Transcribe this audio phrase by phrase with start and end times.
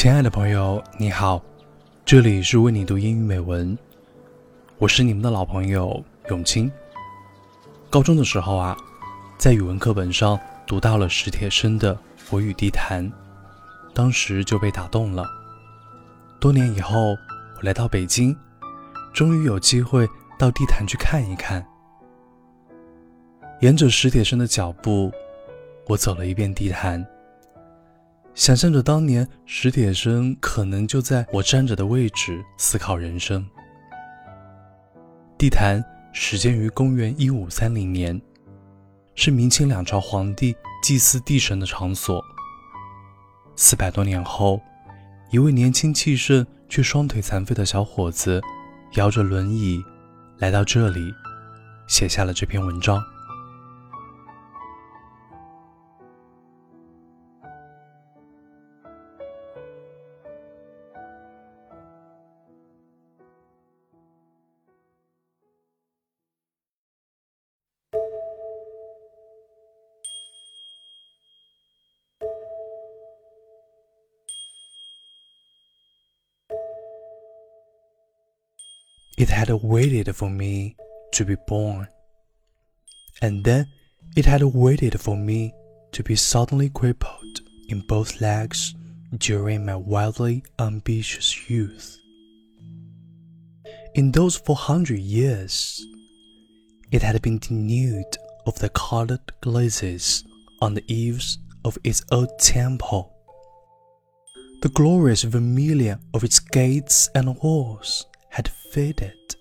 [0.00, 1.42] 亲爱的朋友，你好，
[2.06, 3.76] 这里是为你读英语美文，
[4.78, 6.72] 我是你们的老朋友永清。
[7.90, 8.74] 高中的时候啊，
[9.36, 11.94] 在语文课本上读到了史铁生的
[12.30, 13.04] 《我与地坛》，
[13.92, 15.26] 当时就被打动了。
[16.40, 18.34] 多年以后，我来到北京，
[19.12, 20.08] 终于有机会
[20.38, 21.62] 到地坛去看一看。
[23.60, 25.12] 沿着史铁生的脚步，
[25.88, 27.06] 我走了一遍地坛。
[28.34, 33.46] 想象着当年史铁生可能就在我站着的位置思考人生。
[35.36, 38.20] 地坛始建于公元一五三零年，
[39.14, 42.22] 是明清两朝皇帝祭祀地神的场所。
[43.56, 44.60] 四百多年后，
[45.30, 48.40] 一位年轻气盛却双腿残废的小伙子，
[48.94, 49.82] 摇着轮椅
[50.38, 51.12] 来到这里，
[51.86, 53.02] 写下了这篇文章。
[79.20, 80.76] It had waited for me
[81.12, 81.88] to be born.
[83.20, 83.66] And then
[84.16, 85.52] it had waited for me
[85.92, 88.74] to be suddenly crippled in both legs
[89.18, 91.98] during my wildly ambitious youth.
[93.94, 95.84] In those 400 years,
[96.90, 100.24] it had been denuded of the colored glazes
[100.62, 103.12] on the eaves of its old temple.
[104.62, 109.36] The glorious vermilion of its gates and walls had faded.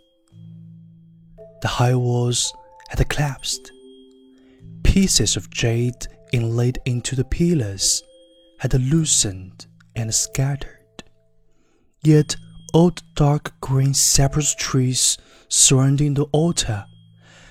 [1.62, 2.54] The high walls
[2.90, 3.72] had collapsed.
[4.84, 8.04] Pieces of jade inlaid into the pillars
[8.60, 11.04] had loosened and scattered.
[12.04, 12.36] Yet
[12.74, 15.18] old dark green cypress trees
[15.48, 16.86] surrounding the altar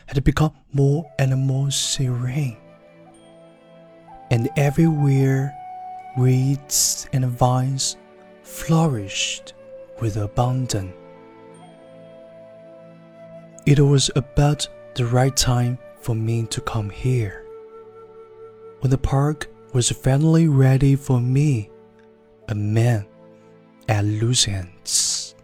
[0.06, 2.56] had become more and more serene.
[4.30, 5.54] And everywhere
[6.16, 7.96] reeds and vines
[8.42, 9.54] flourished
[10.00, 10.97] with abundance.
[13.68, 17.44] It was about the right time for me to come here.
[18.80, 21.68] When the park was finally ready for me,
[22.48, 23.04] a man
[23.86, 25.34] at loose ends.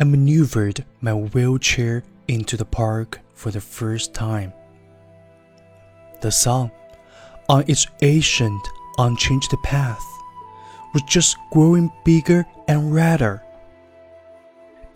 [0.00, 4.52] I maneuvered my wheelchair into the park for the first time.
[6.20, 6.72] The sun,
[7.48, 8.66] on its ancient,
[8.98, 10.04] unchanged path,
[10.92, 13.45] was just growing bigger and redder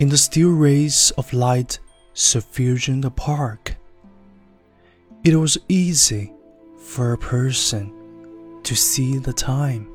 [0.01, 1.77] in the still rays of light
[2.15, 3.75] suffusing the park.
[5.23, 6.33] It was easy
[6.79, 7.93] for a person
[8.63, 9.87] to see the time,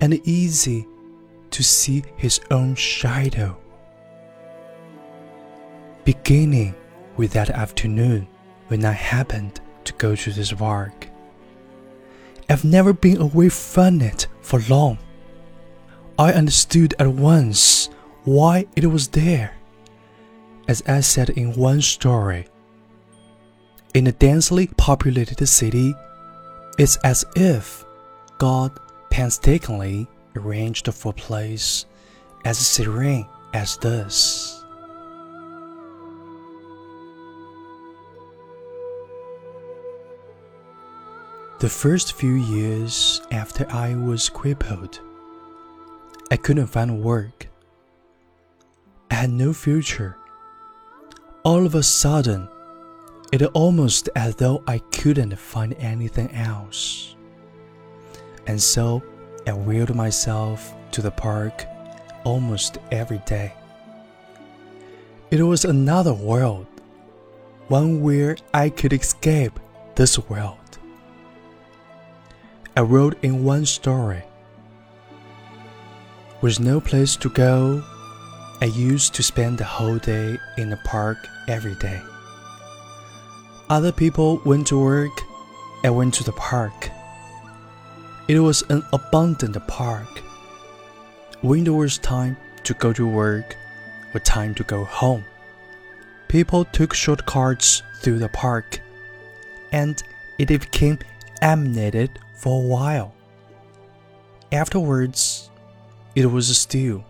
[0.00, 0.88] and easy
[1.50, 3.58] to see his own shadow.
[6.06, 6.74] Beginning
[7.18, 8.26] with that afternoon
[8.68, 11.06] when I happened to go to this park.
[12.48, 14.96] I've never been away from it for long.
[16.18, 17.90] I understood at once
[18.24, 19.54] why it was there.
[20.68, 22.46] As I said in one story,
[23.94, 25.94] in a densely populated city,
[26.78, 27.84] it's as if
[28.38, 28.78] God
[29.10, 30.06] painstakingly
[30.36, 31.86] arranged for a place
[32.44, 34.58] as serene as this.
[41.58, 45.00] The first few years after I was crippled,
[46.30, 47.46] I couldn't find work
[49.22, 50.16] had no future.
[51.44, 52.48] All of a sudden,
[53.30, 57.14] it almost as though I couldn't find anything else.
[58.48, 59.00] And so
[59.46, 61.64] I wheeled myself to the park
[62.24, 63.54] almost every day.
[65.30, 66.66] It was another world,
[67.68, 69.60] one where I could escape
[69.94, 70.78] this world.
[72.76, 74.24] I wrote in one story.
[76.40, 77.84] With no place to go
[78.62, 81.18] I used to spend the whole day in the park
[81.48, 82.00] every day.
[83.68, 85.10] Other people went to work,
[85.82, 86.88] I went to the park.
[88.28, 90.06] It was an abundant park.
[91.40, 93.56] When there was time to go to work
[94.14, 95.24] or time to go home,
[96.28, 98.80] people took shortcuts through the park,
[99.72, 100.00] and
[100.38, 101.00] it became
[101.40, 103.12] animated for a while.
[104.52, 105.50] Afterwards,
[106.14, 107.04] it was still.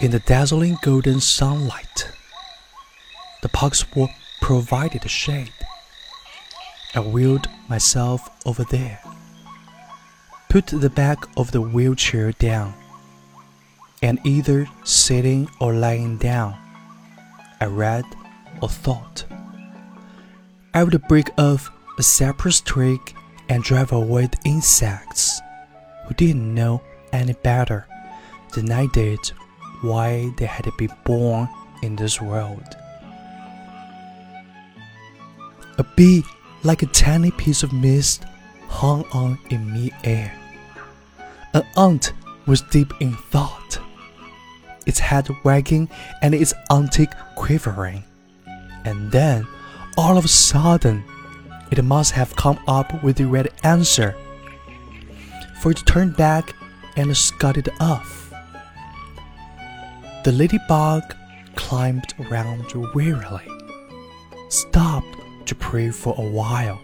[0.00, 2.10] In the dazzling golden sunlight.
[3.42, 4.08] The parks were
[4.40, 5.52] provided shade.
[6.94, 9.00] I wheeled myself over there,
[10.48, 12.74] put the back of the wheelchair down,
[14.02, 16.56] and either sitting or lying down,
[17.60, 18.04] I read
[18.62, 19.24] or thought.
[20.72, 23.14] I would break off a cypress twig
[23.50, 25.40] and drive away the insects
[26.06, 26.80] who didn't know
[27.12, 27.86] any better
[28.54, 29.32] than I did
[29.82, 31.48] why they had to be born
[31.82, 32.76] in this world.
[35.78, 36.24] A bee,
[36.62, 38.24] like a tiny piece of mist,
[38.68, 40.32] hung on in mid-air.
[41.54, 42.12] An ant
[42.46, 43.78] was deep in thought,
[44.86, 45.88] its head wagging
[46.22, 48.04] and its antique quivering.
[48.84, 49.46] And then,
[49.96, 51.02] all of a sudden,
[51.70, 54.16] it must have come up with the right answer,
[55.60, 56.54] for it turned back
[56.96, 58.19] and scudded off.
[60.22, 61.14] The ladybug
[61.56, 63.48] climbed around wearily,
[64.50, 66.78] stopped to pray for a while.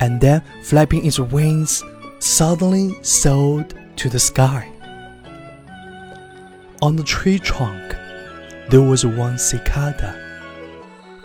[0.00, 1.84] And then, flapping its wings,
[2.18, 4.68] suddenly soared to the sky.
[6.82, 7.94] On the tree trunk,
[8.68, 10.18] there was one cicada,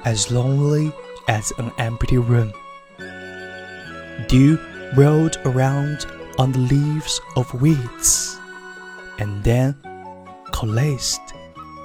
[0.03, 0.91] as lonely
[1.27, 2.53] as an empty room.
[4.27, 4.59] Dew
[4.95, 6.05] rolled around
[6.37, 8.37] on the leaves of weeds,
[9.17, 9.75] and then
[10.51, 11.21] coalesced,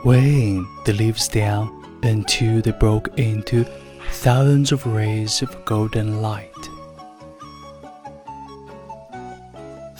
[0.04, 1.68] weighing the leaves down
[2.02, 3.64] until they broke into
[4.12, 6.52] thousands of rays of golden light.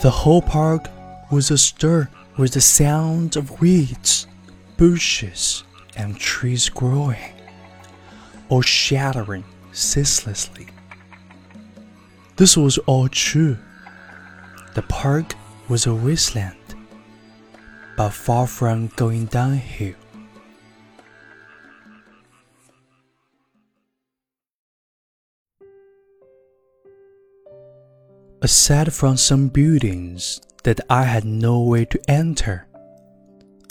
[0.02, 0.88] The whole park
[1.30, 2.08] was astir
[2.38, 4.26] with the sound of weeds,
[4.78, 5.62] bushes,
[5.96, 7.34] and trees growing,
[8.48, 10.68] or shattering ceaselessly.
[12.36, 13.58] This was all true.
[14.74, 15.34] The park
[15.68, 16.56] was a wasteland,
[18.00, 19.94] but far from going downhill.
[28.42, 32.66] aside from some buildings that I had no way to enter,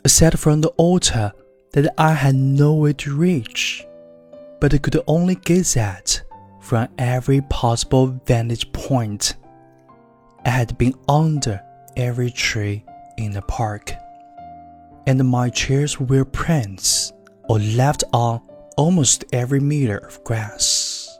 [0.05, 1.31] aside from the altar
[1.73, 3.83] that I had no way to reach,
[4.61, 6.21] but could only gaze at
[6.61, 9.37] from every possible vantage point.
[10.45, 11.59] I had been under
[11.97, 12.85] every tree
[13.17, 13.91] in the park,
[15.07, 17.11] and my chairs were prints
[17.47, 18.41] or left on
[18.77, 21.19] almost every meter of grass.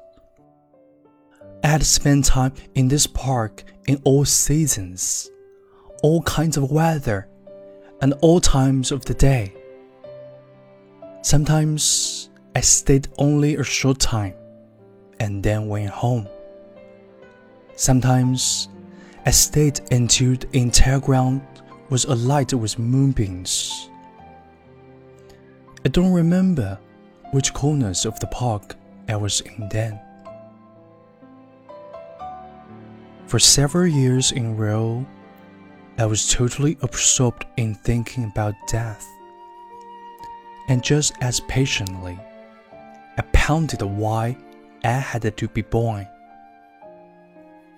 [1.64, 5.30] I had spent time in this park in all seasons,
[6.04, 7.28] all kinds of weather,
[8.02, 9.54] and all times of the day.
[11.22, 14.36] Sometimes I stayed only a short time
[15.20, 16.28] and then went home.
[17.76, 18.70] Sometimes
[19.26, 21.42] I stayed until the entire ground
[21.90, 23.90] was alight with moonbeams.
[25.84, 26.78] I don't remember
[27.32, 28.76] which corners of the park
[29.08, 30.00] I was in then.
[33.26, 35.06] For several years in a row,
[35.98, 39.06] I was totally absorbed in thinking about death.
[40.68, 42.20] And just as patiently,
[43.18, 44.38] I pounded why
[44.84, 46.08] I had to be born.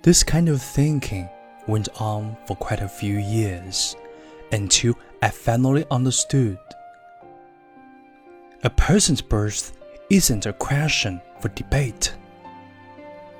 [0.02, 1.30] This kind of thinking
[1.68, 3.96] went on for quite a few years
[4.52, 6.58] until I finally understood.
[8.64, 9.78] A person's birth
[10.10, 12.14] isn't a question for debate,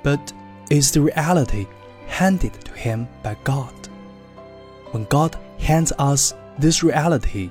[0.02, 0.32] but
[0.70, 1.66] is the reality
[2.06, 3.74] handed to him by God.
[4.92, 7.50] When God hands us this reality,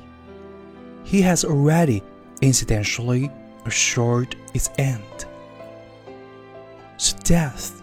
[1.03, 2.03] He has already
[2.41, 3.31] incidentally
[3.65, 5.25] assured its end.
[6.97, 7.81] So, death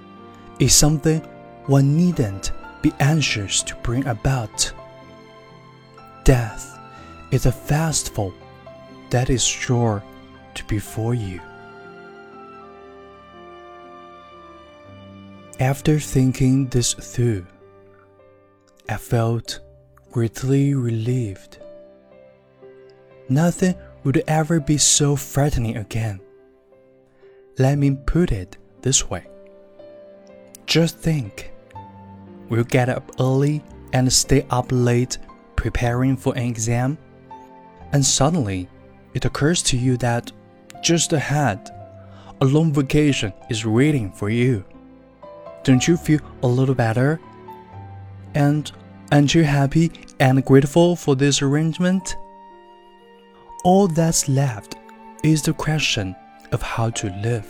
[0.61, 1.21] is something
[1.67, 4.73] one needn't be anxious to bring about.
[6.29, 6.79] Death
[7.31, 8.35] is a festival
[9.09, 10.05] that is sure
[10.53, 11.41] to be for you.
[15.59, 17.47] After thinking this through,
[18.91, 19.61] I felt
[20.13, 21.61] greatly relieved.
[23.31, 26.21] Nothing would ever be so frightening again.
[27.59, 29.27] Let me put it this way.
[30.67, 31.53] Just think,
[32.51, 35.17] we'll get up early and stay up late
[35.59, 36.97] preparing for an exam,
[37.93, 38.69] and suddenly
[39.13, 40.31] it occurs to you that
[40.83, 41.71] just ahead,
[42.41, 44.65] a long vacation is waiting for you.
[45.65, 47.21] Don't you feel a little better?
[48.35, 48.71] And
[49.11, 52.17] aren't you happy and grateful for this arrangement?
[53.65, 54.77] All that's left
[55.25, 56.15] is the question
[56.53, 57.49] of how to live.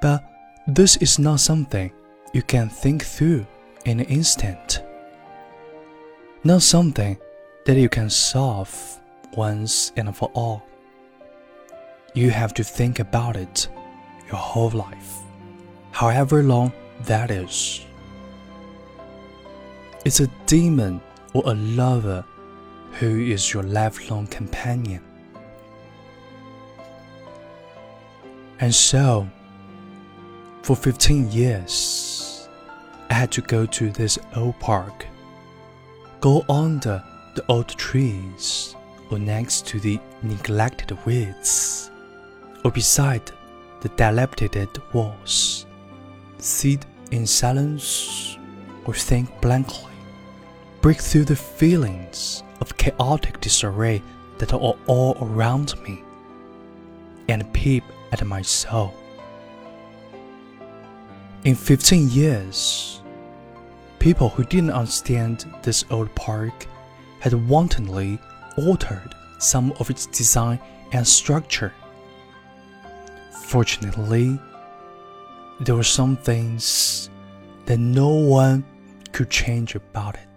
[0.00, 0.24] But
[0.66, 1.92] this is not something
[2.32, 3.46] you can think through
[3.84, 4.82] in an instant.
[6.44, 7.16] Not something
[7.66, 9.00] that you can solve
[9.36, 10.66] once and for all.
[12.14, 13.68] You have to think about it
[14.26, 15.18] your whole life,
[15.92, 16.72] however long
[17.04, 17.86] that is.
[20.04, 21.00] It's a demon
[21.32, 22.24] or a lover
[22.98, 25.02] who is your lifelong companion.
[28.58, 29.28] And so,
[30.62, 32.48] for 15 years,
[33.10, 35.06] I had to go to this old park,
[36.22, 37.02] go under
[37.34, 38.76] the old trees,
[39.10, 41.90] or next to the neglected weeds,
[42.64, 43.32] or beside
[43.80, 45.66] the dilapidated walls,
[46.38, 48.38] sit in silence
[48.84, 49.92] or think blankly,
[50.80, 54.00] break through the feelings of chaotic disarray
[54.38, 56.04] that are all around me,
[57.28, 58.94] and peep at my soul.
[61.42, 63.01] In 15 years,
[64.02, 66.66] people who didn't understand this old park
[67.20, 68.18] had wantonly
[68.58, 70.58] altered some of its design
[70.90, 71.72] and structure.
[73.44, 74.40] Fortunately,
[75.60, 77.10] there were some things
[77.66, 78.64] that no one
[79.12, 80.31] could change about it.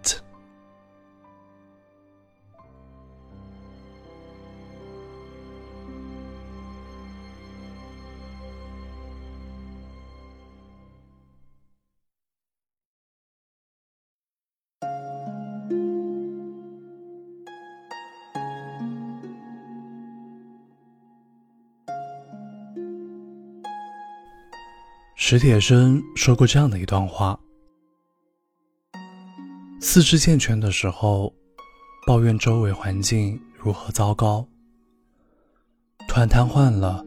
[25.18, 27.40] 史铁生说过这样的一段话：
[29.80, 31.34] 四肢健全的时候，
[32.06, 34.46] 抱怨周围环境如何糟糕；
[36.10, 37.04] 突然瘫痪了，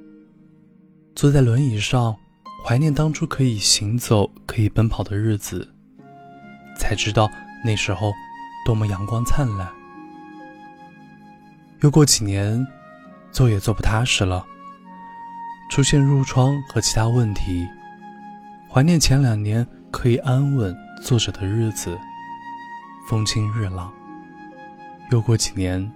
[1.15, 2.17] 坐在轮椅上，
[2.65, 5.69] 怀念当初可以行走、可以奔跑的日子，
[6.79, 7.31] 才知道
[7.63, 8.11] 那时候
[8.65, 9.71] 多么阳光灿烂。
[11.83, 12.67] 又过几年，
[13.31, 14.47] 坐也坐不踏实了，
[15.71, 17.69] 出现褥疮和其他问题。
[18.71, 21.99] 怀念前两年可以安稳坐着的日子，
[23.09, 23.91] 风清日朗。
[25.11, 25.91] 又过几年，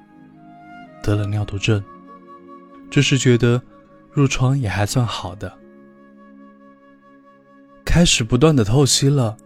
[1.02, 1.83] 得了尿毒症。
[2.91, 3.61] 这时觉得
[4.14, 5.52] 褥疮也还算好的，
[7.85, 9.37] 开始不断的透析了，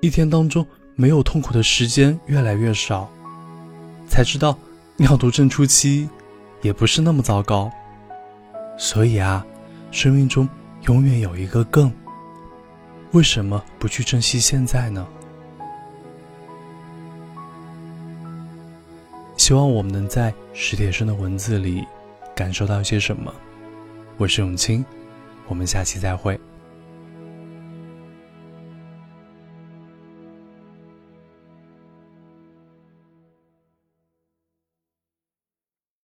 [0.00, 3.08] 一天当中没有痛苦的时间越来越少，
[4.08, 4.58] 才知道
[4.96, 6.08] 尿毒症初期
[6.60, 7.70] 也不是那么糟糕。
[8.76, 9.46] 所以啊，
[9.92, 10.48] 生命中
[10.86, 11.90] 永远有一个更。
[13.12, 15.06] 为什么不去珍惜现在呢？
[19.36, 21.84] 希望我们能在史铁生的文字里
[22.34, 23.32] 感受到些什么。
[24.16, 24.82] 我是永清，
[25.46, 26.40] 我们下期再会。